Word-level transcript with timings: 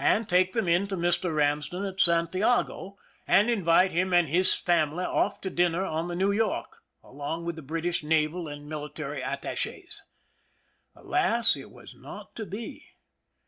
and 0.00 0.28
take 0.28 0.54
them 0.54 0.66
in 0.66 0.88
to 0.88 0.96
Mr, 0.96 1.32
Ramsden 1.32 1.84
at 1.84 2.00
Santiago, 2.00 2.98
and 3.28 3.48
invite 3.48 3.92
him 3.92 4.12
and 4.12 4.26
his 4.26 4.52
family 4.56 5.04
off 5.04 5.40
to 5.42 5.50
dinner 5.50 5.84
on 5.84 6.08
the 6.08 6.16
New 6.16 6.32
York, 6.32 6.78
along 7.04 7.44
with 7.44 7.54
the 7.54 7.62
British 7.62 8.02
naval 8.02 8.48
and 8.48 8.68
military 8.68 9.22
attaches. 9.22 10.02
Alas! 10.96 11.54
it 11.54 11.70
was 11.70 11.94
not 11.94 12.34
to 12.34 12.44
be. 12.44 12.86